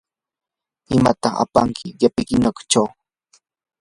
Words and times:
¿imatataq 0.95 1.35
apanki 1.45 1.87
qipikichaw? 1.99 2.87